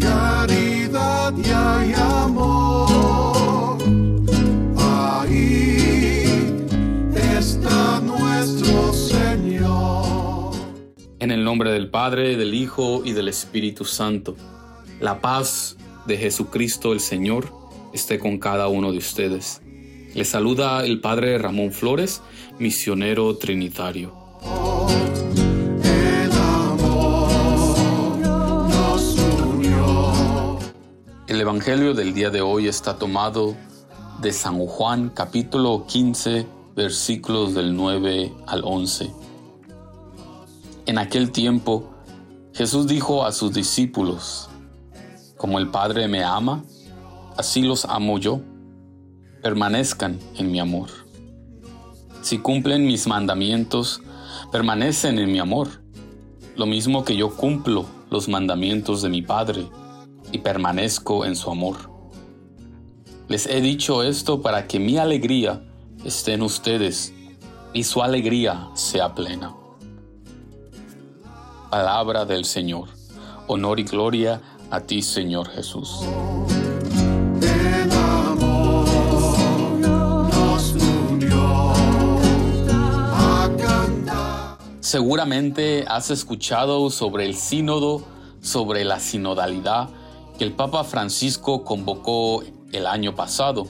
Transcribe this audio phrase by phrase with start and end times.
[0.00, 3.78] Caridad y amor,
[4.78, 6.24] ahí
[7.36, 10.54] está nuestro Señor.
[11.18, 14.36] En el nombre del Padre, del Hijo y del Espíritu Santo,
[15.00, 15.76] la paz
[16.06, 17.52] de Jesucristo el Señor
[17.92, 19.62] esté con cada uno de ustedes.
[20.14, 22.22] Les saluda el Padre Ramón Flores,
[22.60, 24.14] misionero trinitario.
[31.40, 33.56] El Evangelio del día de hoy está tomado
[34.20, 39.10] de San Juan capítulo 15 versículos del 9 al 11.
[40.84, 41.94] En aquel tiempo
[42.52, 44.50] Jesús dijo a sus discípulos,
[45.38, 46.62] Como el Padre me ama,
[47.38, 48.42] así los amo yo,
[49.42, 50.90] permanezcan en mi amor.
[52.20, 54.02] Si cumplen mis mandamientos,
[54.52, 55.68] permanecen en mi amor,
[56.54, 59.70] lo mismo que yo cumplo los mandamientos de mi Padre
[60.32, 61.90] y permanezco en su amor.
[63.28, 65.62] Les he dicho esto para que mi alegría
[66.04, 67.12] esté en ustedes
[67.72, 69.54] y su alegría sea plena.
[71.70, 72.88] Palabra del Señor.
[73.46, 76.00] Honor y gloria a ti, Señor Jesús.
[84.80, 88.02] Seguramente has escuchado sobre el sínodo,
[88.40, 89.88] sobre la sinodalidad
[90.40, 93.66] que el Papa Francisco convocó el año pasado.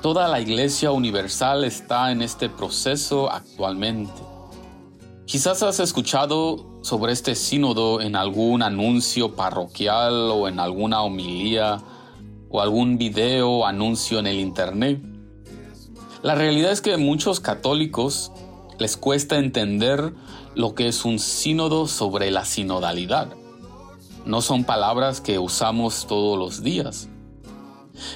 [0.00, 4.12] Toda la Iglesia Universal está en este proceso actualmente.
[5.26, 11.82] Quizás has escuchado sobre este sínodo en algún anuncio parroquial o en alguna homilía
[12.48, 15.02] o algún video o anuncio en el Internet.
[16.22, 18.30] La realidad es que muchos católicos
[18.78, 20.14] les cuesta entender
[20.54, 23.39] lo que es un sínodo sobre la sinodalidad.
[24.30, 27.08] No son palabras que usamos todos los días.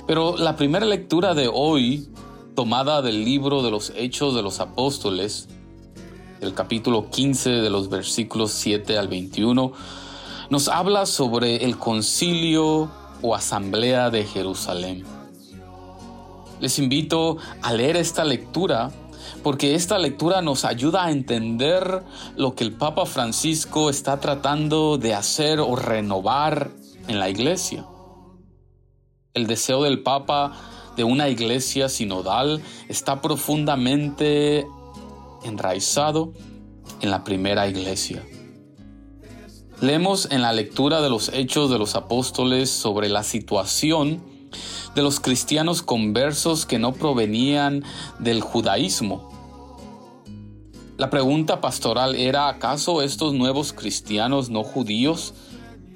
[0.06, 2.08] Pero la primera lectura de hoy,
[2.54, 5.48] tomada del libro de los Hechos de los Apóstoles,
[6.40, 9.72] el capítulo 15 de los versículos 7 al 21,
[10.50, 15.04] nos habla sobre el concilio o asamblea de Jerusalén.
[16.60, 18.92] Les invito a leer esta lectura
[19.42, 22.02] porque esta lectura nos ayuda a entender
[22.36, 26.70] lo que el Papa Francisco está tratando de hacer o renovar
[27.08, 27.86] en la iglesia.
[29.34, 30.52] El deseo del Papa
[30.96, 34.66] de una iglesia sinodal está profundamente
[35.44, 36.32] enraizado
[37.00, 38.24] en la primera iglesia.
[39.80, 44.22] Leemos en la lectura de los Hechos de los Apóstoles sobre la situación
[44.94, 47.84] de los cristianos conversos que no provenían
[48.18, 49.30] del judaísmo.
[50.96, 55.34] La pregunta pastoral era, ¿acaso estos nuevos cristianos no judíos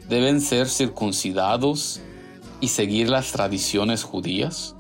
[0.08, 2.00] deben ser circuncidados
[2.60, 4.74] y seguir las tradiciones judías?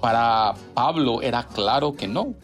[0.00, 2.34] Para Pablo era claro que no.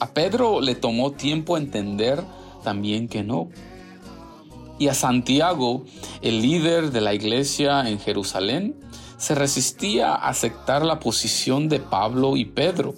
[0.00, 2.20] A Pedro le tomó tiempo entender
[2.64, 3.50] también que no.
[4.80, 5.84] Y a Santiago,
[6.22, 8.83] el líder de la iglesia en Jerusalén,
[9.16, 12.94] se resistía a aceptar la posición de Pablo y Pedro.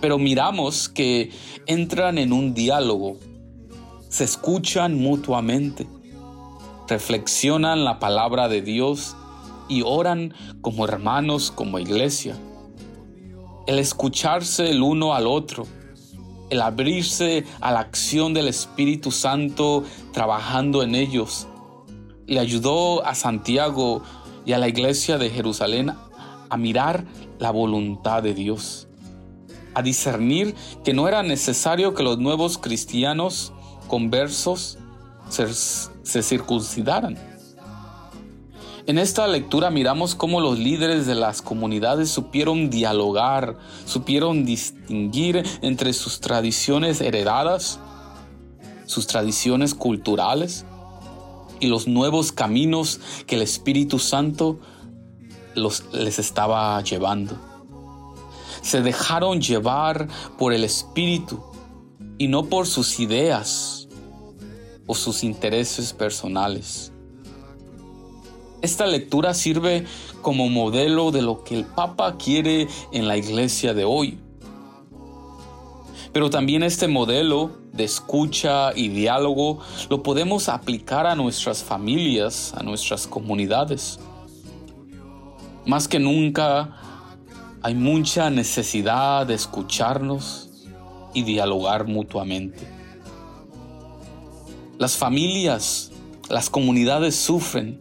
[0.00, 1.30] Pero miramos que
[1.66, 3.16] entran en un diálogo,
[4.08, 5.86] se escuchan mutuamente,
[6.88, 9.16] reflexionan la palabra de Dios
[9.68, 12.36] y oran como hermanos, como iglesia.
[13.66, 15.66] El escucharse el uno al otro,
[16.50, 21.48] el abrirse a la acción del Espíritu Santo trabajando en ellos,
[22.26, 24.02] le ayudó a Santiago
[24.44, 25.92] y a la iglesia de Jerusalén
[26.50, 27.04] a mirar
[27.38, 28.86] la voluntad de Dios,
[29.74, 33.52] a discernir que no era necesario que los nuevos cristianos
[33.88, 34.78] conversos
[35.28, 37.18] se, se circuncidaran.
[38.86, 43.56] En esta lectura miramos cómo los líderes de las comunidades supieron dialogar,
[43.86, 47.80] supieron distinguir entre sus tradiciones heredadas,
[48.84, 50.66] sus tradiciones culturales
[51.64, 54.58] y los nuevos caminos que el Espíritu Santo
[55.54, 57.38] los, les estaba llevando.
[58.60, 60.08] Se dejaron llevar
[60.38, 61.42] por el Espíritu
[62.18, 63.88] y no por sus ideas
[64.86, 66.92] o sus intereses personales.
[68.60, 69.86] Esta lectura sirve
[70.20, 74.18] como modelo de lo que el Papa quiere en la iglesia de hoy.
[76.14, 79.58] Pero también este modelo de escucha y diálogo
[79.90, 83.98] lo podemos aplicar a nuestras familias, a nuestras comunidades.
[85.66, 86.76] Más que nunca
[87.62, 90.50] hay mucha necesidad de escucharnos
[91.14, 92.64] y dialogar mutuamente.
[94.78, 95.90] Las familias,
[96.30, 97.80] las comunidades sufren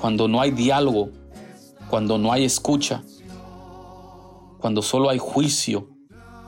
[0.00, 1.10] cuando no hay diálogo,
[1.90, 3.02] cuando no hay escucha,
[4.60, 5.95] cuando solo hay juicio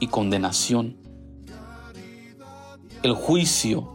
[0.00, 0.96] y condenación.
[3.02, 3.88] El juicio,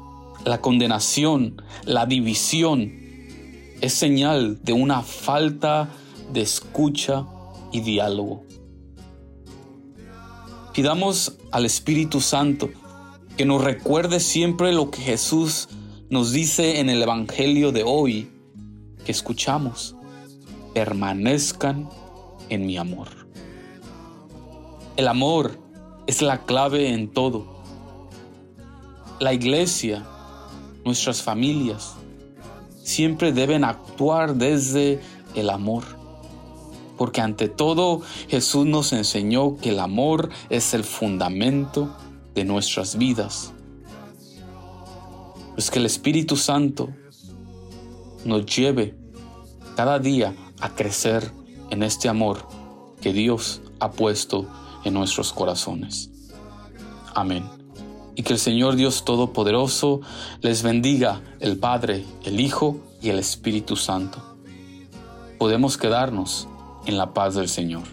[0.46, 2.92] la condenación, la división
[3.82, 5.90] es señal de una falta
[6.32, 7.26] de escucha
[7.72, 8.44] y diálogo.
[10.74, 12.70] Pidamos al Espíritu Santo
[13.38, 15.70] que nos recuerde siempre lo que Jesús
[16.10, 18.30] nos dice en el Evangelio de hoy
[19.06, 19.96] que escuchamos.
[20.74, 21.90] Permanezcan
[22.50, 23.10] en mi amor.
[24.96, 25.63] El amor
[26.08, 27.46] es la clave en todo.
[29.20, 30.06] La iglesia,
[30.84, 31.94] nuestras familias,
[32.84, 35.02] siempre deben actuar desde
[35.36, 35.84] el amor.
[36.98, 41.96] Porque ante todo Jesús nos enseñó que el amor es el fundamento
[42.36, 43.54] de nuestras vidas.
[45.54, 46.90] Pues que el Espíritu Santo
[48.26, 48.96] nos lleve
[49.76, 51.32] cada día a crecer
[51.70, 52.48] en este amor
[53.02, 54.48] que Dios ha puesto
[54.84, 56.10] en nuestros corazones.
[57.16, 57.44] Amén.
[58.16, 60.02] Y que el Señor Dios Todopoderoso
[60.42, 64.38] les bendiga, el Padre, el Hijo y el Espíritu Santo.
[65.40, 66.48] Podemos quedarnos
[66.86, 67.84] en la paz del Señor.